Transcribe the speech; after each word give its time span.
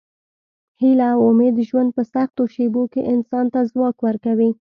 هیله 0.81 1.09
او 1.15 1.21
امید 1.29 1.53
د 1.57 1.61
ژوند 1.69 1.89
په 1.97 2.03
سختو 2.13 2.43
شېبو 2.53 2.83
کې 2.93 3.01
انسان 3.13 3.45
ته 3.53 3.59
ځواک 3.71 3.97
ورکوي. 4.07 4.49